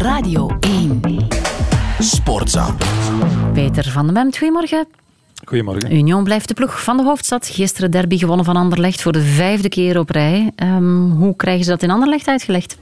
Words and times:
Radio 0.00 0.50
1. 0.60 1.00
Sportza. 1.98 2.74
Peter 3.52 3.90
van 3.90 4.04
den 4.04 4.14
Bem, 4.14 4.32
goedemorgen. 4.32 4.86
Goedemorgen. 5.44 5.94
Union 5.94 6.24
blijft 6.24 6.48
de 6.48 6.54
ploeg 6.54 6.82
van 6.82 6.96
de 6.96 7.02
hoofdstad. 7.02 7.48
Gisteren 7.48 7.90
derby 7.90 8.18
gewonnen 8.18 8.44
van 8.44 8.56
Anderlecht 8.56 9.02
voor 9.02 9.12
de 9.12 9.22
vijfde 9.22 9.68
keer 9.68 9.98
op 9.98 10.10
rij. 10.10 10.52
Um, 10.56 11.10
hoe 11.10 11.36
krijgen 11.36 11.64
ze 11.64 11.70
dat 11.70 11.82
in 11.82 11.90
Anderlecht 11.90 12.28
uitgelegd? 12.28 12.78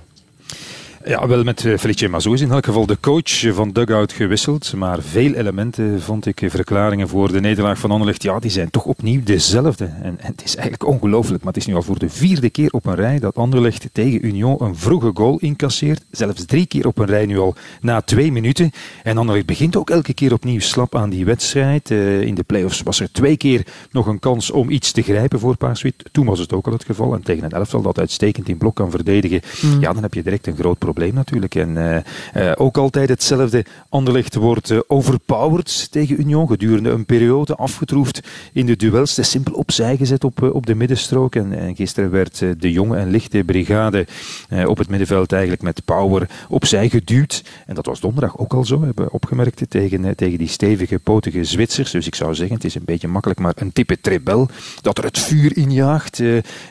Ja, 1.09 1.27
wel 1.27 1.45
met 1.45 1.65
eh, 1.65 1.77
Felice 1.79 2.09
Mazou 2.09 2.35
is 2.35 2.41
in 2.41 2.51
elk 2.51 2.65
geval 2.65 2.87
de 2.87 2.99
coach 3.01 3.55
van 3.55 3.71
Dugout 3.71 4.13
gewisseld. 4.13 4.73
Maar 4.77 5.03
veel 5.03 5.35
elementen 5.35 6.03
vond 6.03 6.27
ik 6.27 6.43
verklaringen 6.47 7.09
voor 7.09 7.33
de 7.33 7.41
nederlaag 7.41 7.79
van 7.79 7.91
Anderlecht. 7.91 8.23
Ja, 8.23 8.39
die 8.39 8.51
zijn 8.51 8.71
toch 8.71 8.85
opnieuw 8.85 9.23
dezelfde. 9.25 9.85
En, 9.85 10.17
en 10.21 10.31
het 10.31 10.45
is 10.45 10.57
eigenlijk 10.57 10.87
ongelooflijk. 10.87 11.45
Maar 11.45 11.53
het 11.53 11.63
is 11.63 11.69
nu 11.69 11.75
al 11.75 11.83
voor 11.83 11.99
de 11.99 12.09
vierde 12.09 12.51
keer 12.51 12.71
op 12.71 12.87
een 12.87 12.95
rij 12.95 13.19
dat 13.19 13.37
Anderlecht 13.37 13.89
tegen 13.93 14.27
Union 14.27 14.57
een 14.61 14.77
vroege 14.77 15.11
goal 15.15 15.39
incasseert. 15.39 16.05
Zelfs 16.11 16.45
drie 16.45 16.67
keer 16.67 16.87
op 16.87 16.99
een 16.99 17.07
rij 17.07 17.27
nu 17.27 17.39
al 17.39 17.55
na 17.81 18.01
twee 18.01 18.33
minuten. 18.33 18.71
En 19.03 19.19
Anderlecht 19.19 19.47
begint 19.47 19.77
ook 19.77 19.91
elke 19.91 20.15
keer 20.15 20.33
opnieuw 20.33 20.61
slap 20.61 20.97
aan 20.97 21.11
die 21.11 21.25
wedstrijd. 21.25 21.91
Uh, 21.91 22.21
in 22.21 22.35
de 22.35 22.43
play-offs 22.43 22.83
was 22.83 23.01
er 23.01 23.13
twee 23.13 23.37
keer 23.37 23.67
nog 23.91 24.07
een 24.07 24.19
kans 24.19 24.51
om 24.51 24.71
iets 24.71 24.93
te 24.93 25.03
grijpen 25.03 25.39
voor 25.39 25.57
Paarswit. 25.57 26.05
Toen 26.13 26.27
was 26.27 26.39
het 26.39 26.53
ook 26.53 26.67
al 26.67 26.73
het 26.73 26.85
geval. 26.85 27.15
En 27.15 27.23
tegen 27.23 27.45
een 27.45 27.51
elftal 27.51 27.83
dat 27.83 27.99
uitstekend 27.99 28.49
in 28.49 28.59
blok 28.59 28.75
kan 28.75 28.91
verdedigen. 28.91 29.41
Mm. 29.63 29.81
Ja, 29.81 29.93
dan 29.93 30.03
heb 30.03 30.15
je 30.15 30.23
direct 30.23 30.47
een 30.47 30.57
groot 30.57 30.79
probleem 30.79 30.97
natuurlijk. 30.99 31.55
En 31.55 31.77
uh, 31.77 31.97
uh, 32.37 32.53
ook 32.55 32.77
altijd 32.77 33.09
hetzelfde. 33.09 33.65
Anderlecht 33.89 34.35
wordt 34.35 34.71
uh, 34.71 34.79
overpowered 34.87 35.91
tegen 35.91 36.21
Union 36.21 36.47
gedurende 36.49 36.91
een 36.91 37.07
periode, 37.07 37.55
afgetroefd 37.55 38.21
in 38.53 38.67
de 38.67 38.77
duels. 38.77 39.15
Te 39.15 39.23
simpel 39.23 39.53
opzij 39.53 39.97
gezet 39.97 40.25
op, 40.25 40.43
op 40.43 40.67
de 40.67 40.75
middenstrook. 40.75 41.35
En, 41.35 41.53
en 41.53 41.77
gisteren 41.77 42.11
werd 42.11 42.39
de 42.59 42.73
jonge 42.73 42.97
en 42.97 43.11
lichte 43.11 43.43
brigade 43.45 44.07
op 44.67 44.79
het 44.79 44.89
middenveld 44.89 45.33
eigenlijk 45.33 45.63
met 45.63 45.85
power 45.85 46.31
opzij 46.49 46.89
geduwd. 46.89 47.45
En 47.67 47.75
dat 47.75 47.87
was 47.87 48.01
donderdag 48.01 48.39
ook 48.39 48.55
al 48.55 48.65
zo, 48.65 48.83
hebben 48.83 49.05
we 49.05 49.13
opgemerkt 49.13 49.63
tegen, 49.69 50.17
tegen 50.17 50.39
die 50.39 50.49
stevige, 50.49 50.99
potige 50.99 51.45
Zwitsers. 51.45 51.91
Dus 51.91 52.07
ik 52.07 52.15
zou 52.15 52.35
zeggen, 52.35 52.57
het 52.57 52.65
is 52.65 52.75
een 52.75 52.85
beetje 52.85 53.09
makkelijk, 53.09 53.41
maar 53.41 53.53
een 53.57 53.73
type 53.73 54.01
trebel 54.01 54.49
dat 54.81 54.99
er 54.99 55.05
het 55.05 55.19
vuur 55.19 55.57
injaagt, 55.57 56.23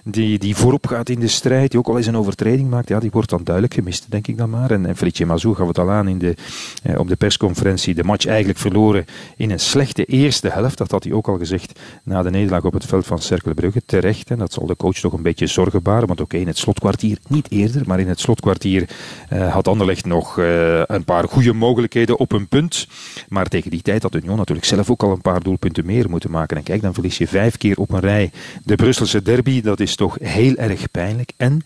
die, 0.04 0.40
die 0.40 0.56
voorop 0.56 0.88
gaat 0.88 1.10
in 1.10 1.20
de 1.20 1.28
strijd, 1.28 1.72
die 1.72 1.80
ook 1.80 1.88
al 1.88 1.98
eens 1.98 2.06
een 2.06 2.18
overtreding 2.18 2.70
maakt, 2.70 2.90
ja, 2.90 3.00
die 3.00 3.10
wordt 3.12 3.30
dan 3.30 3.44
duidelijk 3.44 3.74
gemist, 3.74 4.06
denk 4.18 4.28
ik 4.28 4.38
dan 4.38 4.60
maar. 4.60 4.72
En, 4.72 4.86
en 4.86 4.98
Felice 4.98 5.26
Mazou 5.26 5.56
gaf 5.56 5.68
het 5.68 5.78
al 5.80 5.92
aan 5.92 6.08
in 6.08 6.18
de, 6.18 6.36
eh, 6.84 7.00
op 7.00 7.08
de 7.08 7.16
persconferentie. 7.16 7.94
De 7.94 8.04
match 8.04 8.26
eigenlijk 8.26 8.60
verloren 8.60 9.06
in 9.36 9.52
een 9.52 9.60
slechte 9.60 10.06
eerste 10.06 10.50
helft. 10.50 10.78
Dat 10.78 10.92
had 10.92 11.04
hij 11.04 11.14
ook 11.14 11.28
al 11.28 11.38
gezegd 11.38 11.80
na 12.04 12.24
de 12.24 12.30
nederlaag 12.30 12.64
op 12.64 12.74
het 12.74 12.86
veld 12.86 13.06
van 13.06 13.20
Cerkelbrugge. 13.20 13.82
Terecht. 13.86 14.30
En 14.32 14.38
dat 14.38 14.54
zal 14.54 14.66
de 14.66 14.76
coach 14.76 14.98
toch 15.00 15.14
een 15.14 15.22
beetje 15.22 15.48
zorgen 15.48 15.82
baren. 15.82 16.08
Want 16.08 16.22
oké, 16.22 16.38
in 16.38 16.48
het 16.48 16.58
slotkwartier, 16.58 17.18
niet 17.28 17.52
eerder, 17.52 17.82
maar 17.86 18.00
in 18.00 18.08
het 18.08 18.20
slotkwartier 18.20 18.90
uh, 19.34 19.54
had 19.54 19.68
Anderlecht 19.68 20.06
nog 20.06 20.38
uh, 20.38 20.82
een 20.86 21.04
paar 21.04 21.28
goede 21.28 21.54
mogelijkheden 21.54 22.20
op 22.20 22.32
een 22.32 22.48
punt. 22.48 22.88
Maar 23.30 23.46
tegen 23.46 23.72
die 23.72 23.82
tijd 23.82 24.04
had 24.04 24.16
Union 24.16 24.38
natuurlijk 24.38 24.68
zelf 24.68 24.90
ook 24.90 25.04
al 25.04 25.12
een 25.12 25.22
paar 25.22 25.44
doelpunten 25.44 25.86
meer 25.86 26.10
moeten 26.10 26.32
maken. 26.32 26.58
En 26.58 26.64
kijk, 26.64 26.82
dan 26.82 26.94
verlies 26.94 27.18
je 27.18 27.28
vijf 27.28 27.58
keer 27.58 27.80
op 27.80 27.92
een 27.92 28.00
rij 28.00 28.32
de 28.64 28.76
Brusselse 28.76 29.22
derby. 29.22 29.62
Dat 29.62 29.80
is 29.80 29.96
toch 29.96 30.18
heel 30.22 30.56
erg 30.56 30.92
pijnlijk. 30.92 31.32
En 31.38 31.62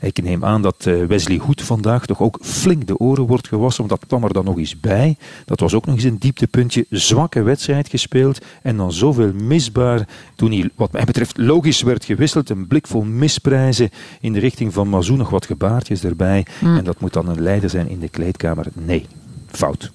ik 0.00 0.22
neem 0.22 0.44
aan 0.44 0.62
dat 0.62 0.86
eh, 0.86 1.04
Wesley 1.04 1.36
Hoed 1.36 1.62
vandaag 1.62 2.06
toch 2.06 2.20
ook 2.20 2.38
flink 2.42 2.86
de 2.86 2.98
oren 2.98 3.26
wordt 3.26 3.48
gewassen, 3.48 3.86
want 3.86 4.00
dat 4.00 4.08
kwam 4.08 4.24
er 4.24 4.32
dan 4.32 4.44
nog 4.44 4.58
eens 4.58 4.80
bij. 4.80 5.16
Dat 5.44 5.60
was 5.60 5.74
ook 5.74 5.86
nog 5.86 5.94
eens 5.94 6.04
een 6.04 6.18
dieptepuntje. 6.18 6.86
Zwakke 6.90 7.42
wedstrijd 7.42 7.88
gespeeld 7.88 8.44
en 8.62 8.76
dan 8.76 8.92
zoveel 8.92 9.32
misbaar. 9.32 10.08
Toen 10.36 10.52
hij, 10.52 10.70
wat 10.74 10.92
mij 10.92 11.04
betreft, 11.04 11.38
logisch 11.38 11.82
werd 11.82 12.04
gewisseld. 12.04 12.50
Een 12.50 12.66
blik 12.66 12.86
vol 12.86 13.02
misprijzen 13.02 13.90
in 14.20 14.32
de 14.32 14.38
richting 14.38 14.72
van 14.72 14.88
Mazou. 14.88 15.18
Nog 15.18 15.30
wat 15.30 15.46
gebaartjes 15.46 16.04
erbij. 16.04 16.46
Mm. 16.60 16.76
En 16.76 16.84
dat 16.84 17.00
moet 17.00 17.12
dan 17.12 17.28
een 17.28 17.42
leider 17.42 17.70
zijn 17.70 17.88
in 17.88 17.98
de 17.98 18.08
kleedkamer. 18.08 18.66
Nee, 18.72 19.06
fout. 19.50 19.90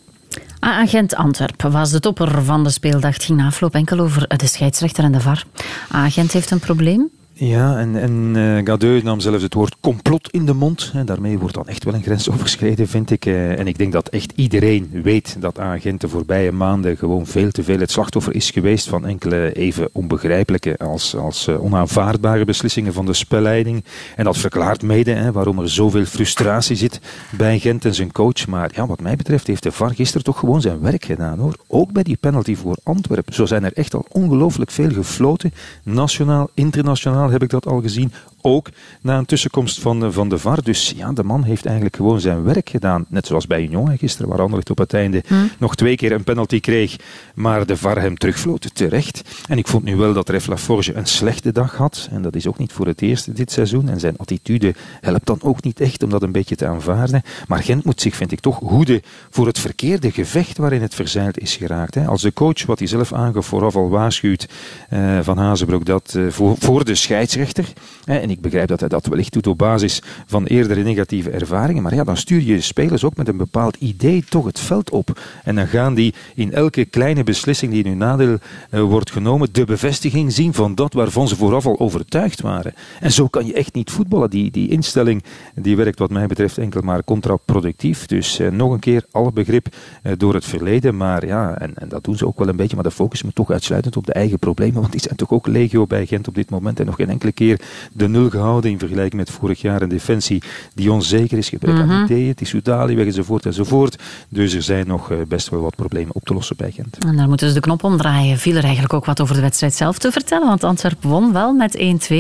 Agent 0.60 1.16
Antwerpen 1.16 1.72
was 1.72 1.92
de 1.92 2.00
topper 2.00 2.44
van 2.44 2.64
de 2.64 2.70
speeldag. 2.70 3.14
Het 3.14 3.24
ging 3.24 3.38
na 3.38 3.46
afloop 3.46 3.74
enkel 3.74 4.00
over 4.00 4.38
de 4.38 4.48
scheidsrechter 4.48 5.04
en 5.04 5.12
de 5.12 5.20
VAR. 5.20 5.44
Agent 5.90 6.32
heeft 6.32 6.52
een 6.52 6.60
probleem. 6.60 7.10
Ja, 7.38 7.78
en, 7.78 7.96
en 7.96 8.36
uh, 8.36 8.66
Gadeu 8.66 9.02
nam 9.04 9.20
zelfs 9.20 9.44
het 9.44 9.54
woord 9.54 9.76
complot 9.80 10.30
in 10.32 10.46
de 10.46 10.54
mond. 10.54 10.92
En 10.94 11.06
daarmee 11.06 11.40
wordt 11.40 11.56
dan 11.56 11.68
echt 11.68 11.84
wel 11.84 11.94
een 11.94 12.04
grens 12.04 12.30
overschreden, 12.34 12.88
vind 12.88 13.12
ik. 13.12 13.26
Uh, 13.26 13.60
en 13.60 13.68
ik 13.68 13.78
denk 13.78 13.92
dat 13.92 14.10
echt 14.10 14.34
iedereen 14.36 14.90
weet 15.04 15.36
dat 15.40 15.60
agent 15.60 16.02
de 16.02 16.08
voorbije 16.08 16.52
maanden 16.52 16.98
gewoon 16.98 17.26
veel 17.26 17.52
te 17.52 17.64
veel 17.64 17.80
het 17.80 17.92
slachtoffer 17.92 18.36
is 18.36 18.52
geweest 18.52 18.88
van 18.88 19.06
enkele 19.06 19.54
even 19.54 19.90
onbegrijpelijke 19.92 20.78
als, 20.78 21.16
als 21.16 21.48
uh, 21.48 21.64
onaanvaardbare 21.64 22.46
beslissingen 22.46 22.94
van 22.94 23.06
de 23.06 23.14
spelleiding. 23.14 23.84
En 24.16 24.24
dat 24.24 24.38
verklaart 24.38 24.82
mede 24.82 25.12
hè, 25.12 25.32
waarom 25.32 25.60
er 25.60 25.70
zoveel 25.70 26.06
frustratie 26.06 26.76
zit 26.76 27.00
bij 27.38 27.60
Gent 27.60 27.86
en 27.86 27.96
zijn 27.96 28.12
coach. 28.12 28.48
Maar 28.48 28.70
ja, 28.74 28.88
wat 28.88 29.02
mij 29.02 29.16
betreft 29.16 29.48
heeft 29.48 29.64
de 29.64 29.72
VAR 29.72 29.94
gisteren 29.94 30.24
toch 30.24 30.40
gewoon 30.40 30.62
zijn 30.62 30.80
werk 30.80 31.06
gedaan 31.06 31.40
hoor. 31.40 31.56
Ook 31.68 31.92
bij 31.92 32.04
die 32.04 32.18
penalty 32.20 32.56
voor 32.56 32.78
Antwerpen. 32.84 33.34
Zo 33.34 33.46
zijn 33.46 33.64
er 33.64 33.74
echt 33.74 33.94
al 33.94 34.06
ongelooflijk 34.12 34.72
veel 34.72 34.92
gefloten. 34.92 35.54
Nationaal, 35.84 36.50
internationaal 36.54 37.24
heb 37.32 37.44
ik 37.44 37.50
dat 37.50 37.66
al 37.66 37.82
gezien 37.82 38.12
ook 38.46 38.70
na 39.02 39.18
een 39.18 39.26
tussenkomst 39.26 39.80
van 39.80 40.00
de, 40.00 40.12
van 40.12 40.30
de 40.30 40.38
VAR. 40.38 40.64
Dus 40.64 40.94
ja, 40.96 41.12
de 41.12 41.24
man 41.24 41.44
heeft 41.44 41.66
eigenlijk 41.66 41.96
gewoon 41.96 42.20
zijn 42.20 42.44
werk 42.44 42.70
gedaan. 42.70 43.06
Net 43.10 43.28
zoals 43.28 43.48
bij 43.48 43.64
Union 43.64 43.98
gisteren, 43.98 44.30
waar 44.30 44.42
Anderlecht 44.42 44.70
op 44.70 44.78
het 44.78 44.94
einde 44.94 45.24
hm. 45.28 45.36
nog 45.60 45.76
twee 45.76 45.96
keer 45.96 46.12
een 46.12 46.24
penalty 46.24 46.60
kreeg, 46.60 46.96
maar 47.36 47.66
de 47.66 47.78
VAR 47.78 48.02
hem 48.02 48.18
terugvloot, 48.18 48.76
terecht. 48.76 49.22
En 49.48 49.58
ik 49.58 49.68
vond 49.68 49.84
nu 49.84 49.96
wel 49.96 50.14
dat 50.14 50.30
Ref 50.30 50.48
Laforge 50.48 50.94
een 50.94 51.06
slechte 51.06 51.52
dag 51.52 51.76
had. 51.76 52.08
En 52.12 52.22
dat 52.22 52.36
is 52.36 52.48
ook 52.48 52.58
niet 52.58 52.74
voor 52.74 52.88
het 52.88 53.02
eerst 53.02 53.36
dit 53.36 53.52
seizoen. 53.52 53.90
En 53.90 54.00
zijn 54.00 54.18
attitude 54.18 54.76
helpt 55.02 55.26
dan 55.26 55.40
ook 55.42 55.64
niet 55.64 55.80
echt 55.80 56.04
om 56.04 56.10
dat 56.10 56.24
een 56.24 56.32
beetje 56.32 56.56
te 56.56 56.68
aanvaarden. 56.68 57.22
Maar 57.48 57.64
Gent 57.64 57.84
moet 57.84 58.02
zich, 58.02 58.16
vind 58.16 58.32
ik, 58.32 58.40
toch 58.40 58.60
hoeden 58.60 59.02
voor 59.30 59.48
het 59.48 59.60
verkeerde 59.60 60.12
gevecht 60.12 60.58
waarin 60.58 60.82
het 60.82 60.96
verzeild 60.96 61.40
is 61.40 61.56
geraakt. 61.56 62.08
Als 62.08 62.22
de 62.22 62.34
coach, 62.34 62.66
wat 62.66 62.80
hij 62.80 62.88
zelf 62.88 63.14
aangaf, 63.14 63.46
vooraf 63.46 63.76
al 63.76 63.90
waarschuwt 63.90 64.48
uh, 64.90 65.20
van 65.22 65.38
Hazenbroek, 65.38 65.86
dat 65.86 66.14
uh, 66.18 66.32
voor, 66.32 66.56
voor 66.60 66.86
de 66.86 66.96
scheidsrechter. 66.96 67.74
en 68.06 68.30
ik 68.36 68.42
begrijp 68.42 68.68
dat 68.68 68.80
hij 68.80 68.90
dat 68.90 69.06
wellicht 69.06 69.34
doet 69.34 69.48
op 69.48 69.58
basis 69.58 70.02
van 70.26 70.46
eerdere 70.46 70.84
negatieve 70.84 71.30
ervaringen. 71.30 71.84
Maar 71.84 71.96
ja, 71.96 72.04
dan 72.04 72.18
stuur 72.18 72.42
je 72.42 72.62
spelers 72.62 73.04
ook 73.04 73.16
met 73.16 73.28
een 73.28 73.38
bepaald 73.38 73.76
idee 73.76 74.24
toch 74.30 74.46
het 74.46 74.60
veld 74.60 74.90
op. 74.90 75.20
En 75.44 75.56
dan 75.56 75.68
gaan 75.68 75.94
die 75.94 76.14
in 76.36 76.54
elke 76.54 76.86
kleine 76.86 77.24
beslissing 77.24 77.72
die 77.72 77.84
in 77.84 77.90
hun 77.90 77.98
nadeel 77.98 78.38
uh, 78.72 78.82
wordt 78.82 79.12
genomen, 79.12 79.50
de 79.52 79.66
bevestiging 79.66 80.34
zien 80.34 80.54
van 80.54 80.76
dat 80.76 80.94
waarvan 80.94 81.28
ze 81.28 81.36
vooraf 81.36 81.66
al 81.66 81.80
overtuigd 81.80 82.42
waren. 82.42 82.74
En 83.00 83.12
zo 83.12 83.28
kan 83.28 83.46
je 83.46 83.54
echt 83.54 83.74
niet 83.74 83.92
voetballen. 83.92 84.30
Die, 84.30 84.52
die 84.52 84.70
instelling 84.70 85.24
die 85.56 85.76
werkt 85.76 86.00
wat 86.00 86.10
mij 86.10 86.28
betreft 86.28 86.58
enkel 86.58 86.82
maar 86.82 87.04
contraproductief. 87.04 88.06
Dus 88.06 88.40
uh, 88.40 88.52
nog 88.52 88.72
een 88.72 88.80
keer 88.80 89.06
alle 89.12 89.32
begrip 89.32 89.68
uh, 90.04 90.12
door 90.18 90.34
het 90.34 90.46
verleden. 90.46 90.98
Maar 90.98 91.26
ja, 91.26 91.58
en, 91.58 91.76
en, 91.76 91.90
dat 91.90 92.04
doen 92.04 92.18
ze 92.18 92.28
ook 92.28 92.40
wel 92.40 92.48
een 92.48 92.56
beetje. 92.56 92.76
Maar 92.76 92.84
de 92.84 92.92
focus 92.92 93.24
moet 93.24 93.36
toch 93.36 93.52
uitsluitend 93.52 93.98
op 93.98 94.06
de 94.06 94.14
eigen 94.14 94.40
problemen. 94.40 94.80
Want 94.82 94.92
die 94.92 95.02
zijn 95.02 95.16
toch 95.16 95.32
ook 95.32 95.48
legio 95.48 95.88
bij 95.88 96.06
Gent 96.06 96.28
op 96.28 96.36
dit 96.36 96.50
moment. 96.50 96.80
En 96.80 96.86
nog 96.86 96.96
geen 96.96 97.10
enkele 97.10 97.32
keer 97.32 97.62
de 97.94 98.08
nul 98.08 98.25
gehouden 98.32 98.72
in 98.72 98.80
vergelijking 98.80 99.16
met 99.16 99.32
vorig 99.32 99.62
jaar 99.62 99.82
een 99.82 99.90
defensie 99.90 100.44
die 100.74 100.92
onzeker 100.92 101.38
is, 101.38 101.50
gebrek 101.50 101.76
aan 101.76 101.84
mm 101.84 101.90
-hmm. 101.90 102.04
ideeën, 102.04 102.34
Tissoudali 102.34 102.96
weg 102.96 103.06
enzovoort 103.06 103.46
enzovoort. 103.46 104.04
Dus 104.30 104.54
er 104.54 104.62
zijn 104.62 104.88
nog 104.88 105.12
eh, 105.12 105.18
best 105.28 105.50
wel 105.50 105.62
wat 105.62 105.76
problemen 105.76 106.16
op 106.16 106.26
te 106.26 106.34
lossen 106.34 106.56
bij 106.56 106.72
Gent. 106.72 106.98
En 107.06 107.18
daar 107.18 107.28
moeten 107.28 107.48
ze 107.48 107.54
de 107.54 107.60
knop 107.60 107.84
omdraaien. 107.84 108.38
Viel 108.38 108.56
er 108.56 108.64
eigenlijk 108.64 108.94
ook 108.94 109.06
wat 109.06 109.22
over 109.22 109.36
de 109.36 109.42
wedstrijd 109.42 109.74
zelf 109.74 109.98
te 109.98 110.12
vertellen? 110.12 110.48
Want 110.48 110.64
Antwerpen 110.64 111.10
won 111.10 111.34
wel 111.34 111.54
met 111.54 111.78
1-2 111.78 112.16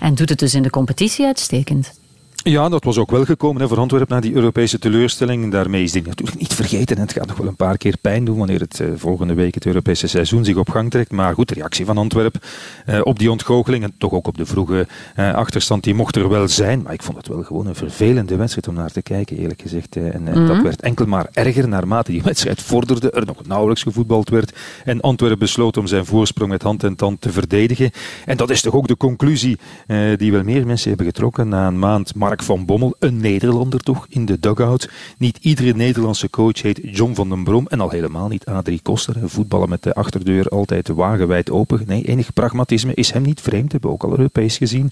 en 0.00 0.14
doet 0.14 0.28
het 0.28 0.38
dus 0.38 0.54
in 0.54 0.62
de 0.62 0.70
competitie 0.70 1.26
uitstekend. 1.26 1.92
Ja, 2.48 2.68
dat 2.68 2.84
was 2.84 2.98
ook 2.98 3.10
wel 3.10 3.24
gekomen 3.24 3.62
hè, 3.62 3.68
voor 3.68 3.78
Antwerpen 3.78 4.14
na 4.14 4.20
die 4.20 4.34
Europese 4.34 4.78
teleurstelling. 4.78 5.52
Daarmee 5.52 5.82
is 5.82 5.92
die 5.92 6.02
natuurlijk 6.02 6.38
niet 6.38 6.54
vergeten. 6.54 6.98
Het 6.98 7.12
gaat 7.12 7.26
nog 7.26 7.36
wel 7.36 7.46
een 7.46 7.56
paar 7.56 7.76
keer 7.76 7.96
pijn 8.00 8.24
doen 8.24 8.38
wanneer 8.38 8.60
het 8.60 8.78
uh, 8.78 8.88
volgende 8.96 9.34
week 9.34 9.54
het 9.54 9.66
Europese 9.66 10.06
seizoen 10.06 10.44
zich 10.44 10.56
op 10.56 10.70
gang 10.70 10.90
trekt. 10.90 11.10
Maar 11.10 11.34
goed, 11.34 11.48
de 11.48 11.54
reactie 11.54 11.84
van 11.84 11.98
Antwerpen 11.98 12.40
uh, 12.86 13.00
op 13.02 13.18
die 13.18 13.30
ontgoocheling 13.30 13.84
en 13.84 13.92
toch 13.98 14.12
ook 14.12 14.26
op 14.26 14.36
de 14.36 14.46
vroege 14.46 14.86
uh, 15.16 15.34
achterstand, 15.34 15.84
die 15.84 15.94
mocht 15.94 16.16
er 16.16 16.28
wel 16.28 16.48
zijn. 16.48 16.82
Maar 16.82 16.92
ik 16.92 17.02
vond 17.02 17.16
het 17.16 17.28
wel 17.28 17.42
gewoon 17.42 17.66
een 17.66 17.74
vervelende 17.74 18.36
wedstrijd 18.36 18.68
om 18.68 18.74
naar 18.74 18.90
te 18.90 19.02
kijken, 19.02 19.36
eerlijk 19.36 19.60
gezegd. 19.60 19.96
En, 19.96 20.20
mm 20.20 20.26
-hmm. 20.26 20.46
dat 20.46 20.62
werd 20.62 20.80
enkel 20.80 21.06
maar 21.06 21.28
erger 21.32 21.68
naarmate 21.68 22.10
die 22.10 22.22
wedstrijd 22.22 22.62
vorderde, 22.62 23.10
er 23.10 23.26
nog 23.26 23.46
nauwelijks 23.46 23.82
gevoetbald 23.82 24.28
werd. 24.28 24.56
En 24.84 25.00
Antwerpen 25.00 25.38
besloot 25.38 25.76
om 25.76 25.86
zijn 25.86 26.06
voorsprong 26.06 26.50
met 26.50 26.62
hand 26.62 26.84
en 26.84 26.96
tand 26.96 27.20
te 27.20 27.32
verdedigen. 27.32 27.90
En 28.24 28.36
dat 28.36 28.50
is 28.50 28.60
toch 28.60 28.74
ook 28.74 28.88
de 28.88 28.96
conclusie 28.96 29.58
die 30.16 30.32
wel 30.32 30.42
meer 30.42 30.66
mensen 30.66 30.88
hebben 30.88 31.06
getrokken 31.06 31.48
na 31.48 31.66
een 31.66 31.78
maand 31.78 32.14
Mark 32.14 32.37
van 32.42 32.64
Bommel, 32.64 32.96
een 32.98 33.16
Nederlander 33.16 33.80
toch, 33.80 34.06
in 34.08 34.26
de 34.26 34.40
dugout. 34.40 34.90
Niet 35.18 35.38
iedere 35.40 35.74
Nederlandse 35.74 36.30
coach 36.30 36.62
heet 36.62 36.80
John 36.82 37.14
van 37.14 37.28
den 37.28 37.44
Brom 37.44 37.66
en 37.66 37.80
al 37.80 37.90
helemaal 37.90 38.28
niet 38.28 38.44
Adrie 38.44 38.80
Koster. 38.82 39.16
Voetballen 39.24 39.68
met 39.68 39.82
de 39.82 39.94
achterdeur 39.94 40.48
altijd 40.48 40.88
wagenwijd 40.88 41.50
open. 41.50 41.82
Nee, 41.86 42.04
enig 42.04 42.32
pragmatisme 42.32 42.94
is 42.94 43.12
hem 43.12 43.22
niet 43.22 43.40
vreemd, 43.40 43.72
hebben 43.72 43.90
we 43.90 43.96
ook 43.96 44.04
al 44.04 44.10
Europees 44.10 44.56
gezien. 44.56 44.90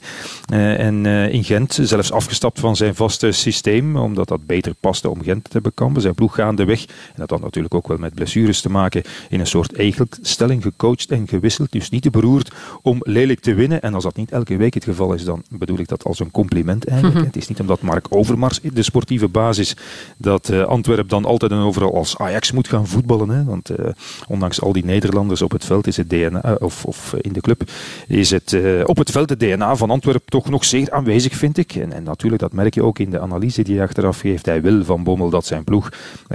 Uh, 0.52 0.78
en 0.78 1.04
uh, 1.04 1.32
in 1.32 1.44
Gent 1.44 1.78
zelfs 1.82 2.12
afgestapt 2.12 2.60
van 2.60 2.76
zijn 2.76 2.94
vaste 2.94 3.32
systeem, 3.32 3.96
omdat 3.96 4.28
dat 4.28 4.46
beter 4.46 4.75
paste 4.81 5.10
om 5.10 5.22
Gent 5.22 5.50
te 5.50 5.60
bekampen. 5.60 6.02
Zijn 6.02 6.14
ploeg 6.14 6.34
gaandeweg, 6.34 6.84
en 6.84 7.14
dat 7.16 7.31
had 7.31 7.40
natuurlijk 7.40 7.75
ook 7.75 7.88
wel 7.88 7.98
met 7.98 8.14
blessures 8.14 8.60
te 8.60 8.70
maken, 8.70 9.02
in 9.28 9.40
een 9.40 9.46
soort 9.46 9.76
eigenstelling 9.76 10.62
gecoacht 10.62 11.10
en 11.10 11.28
gewisseld. 11.28 11.72
Dus 11.72 11.90
niet 11.90 12.02
te 12.02 12.10
beroerd 12.10 12.52
om 12.82 12.98
lelijk 13.00 13.40
te 13.40 13.54
winnen. 13.54 13.82
En 13.82 13.94
als 13.94 14.04
dat 14.04 14.16
niet 14.16 14.31
elke 14.31 14.56
week 14.56 14.75
het 14.75 14.84
geval 14.84 15.12
is, 15.12 15.25
dan 15.25 15.43
bedoel 15.48 15.78
ik 15.78 15.88
dat 15.88 16.04
als 16.04 16.20
een 16.20 16.31
compliment 16.31 16.87
eigenlijk. 16.87 17.25
Het 17.26 17.37
is 17.37 17.49
niet 17.49 17.61
omdat 17.61 17.81
Mark 17.81 18.06
Overmars 18.08 18.61
de 18.61 18.82
sportieve 18.82 19.28
basis 19.28 19.76
dat 20.17 20.49
uh, 20.49 20.62
Antwerp 20.62 21.08
dan 21.08 21.25
altijd 21.25 21.50
en 21.52 21.58
overal 21.58 21.94
als 21.94 22.19
Ajax 22.19 22.52
moet 22.52 22.69
gaan 22.69 22.87
voetballen. 22.87 23.28
Hè? 23.28 23.44
Want 23.44 23.70
uh, 23.70 23.87
ondanks 24.28 24.61
al 24.61 24.73
die 24.73 24.84
Nederlanders 24.84 25.43
op 25.43 25.50
het 25.50 25.64
veld 25.64 25.87
is 25.87 25.96
het 25.96 26.11
DNA, 26.11 26.56
of, 26.58 26.84
of 26.84 27.14
in 27.20 27.32
de 27.32 27.40
club, 27.40 27.70
is 28.08 28.31
het 28.31 28.56
op 28.84 28.96
het 28.96 29.11
veld 29.11 29.31
het 29.31 29.40
DNA 29.40 29.76
van 29.76 29.90
Antwerp 29.90 30.28
toch 30.28 30.49
nog 30.49 30.64
zeer 30.64 30.90
aanwezig, 30.90 31.34
vind 31.34 31.58
ik. 31.58 31.75
En, 31.75 31.93
en, 31.93 32.02
natuurlijk, 32.02 32.43
dat 32.43 32.52
merk 32.52 32.75
je 32.75 32.82
ook 32.82 32.99
in 32.99 33.11
de 33.11 33.20
analyse 33.20 33.62
die 33.62 33.76
hij 33.76 33.84
achteraf 33.84 34.20
geeft. 34.20 34.46
Hij 34.46 34.62
wil 34.62 34.84
van 34.84 35.05
Bommel 35.05 35.31
dat 35.31 35.46
zijn 35.46 35.64
ploeg 35.64 35.88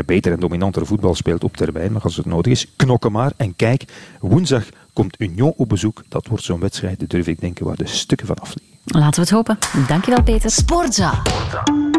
beter 0.06 0.32
en 0.32 0.40
dominanter 0.40 0.86
voetbal 0.86 1.16
speelt 1.16 1.44
op 1.44 1.58
termijn. 1.58 1.92
Maar 1.92 2.02
als 2.02 2.18
het 2.18 2.26
nodig 2.26 2.52
is, 2.52 2.68
knokken 2.76 3.12
maar. 3.12 3.32
En 3.38 3.56
kijk, 3.56 3.84
woensdag 4.20 4.64
komt 4.94 5.16
Union 5.20 5.54
op 5.56 5.70
bezoek. 5.70 6.04
Dat 6.08 6.28
wordt 6.28 6.44
zo'n 6.44 6.60
wedstrijd, 6.60 7.10
durf 7.10 7.28
ik 7.28 7.40
denken, 7.40 7.66
waar 7.66 7.76
de 7.76 7.88
stukken 7.88 8.28
van 8.28 8.38
afliggen. 8.38 8.71
Laten 8.86 9.16
we 9.16 9.22
het 9.22 9.30
hopen. 9.30 9.57
Dankjewel, 9.88 10.24
Peter. 10.24 10.51
Sportza. 10.51 11.22
Sportza. 11.24 11.91